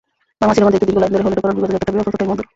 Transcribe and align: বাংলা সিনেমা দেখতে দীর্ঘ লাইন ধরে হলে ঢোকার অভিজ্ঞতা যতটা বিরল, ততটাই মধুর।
বাংলা 0.39 0.53
সিনেমা 0.55 0.73
দেখতে 0.73 0.87
দীর্ঘ 0.87 0.99
লাইন 1.01 1.13
ধরে 1.15 1.25
হলে 1.25 1.35
ঢোকার 1.37 1.51
অভিজ্ঞতা 1.53 1.73
যতটা 1.73 1.91
বিরল, 1.93 2.05
ততটাই 2.07 2.29
মধুর। 2.29 2.45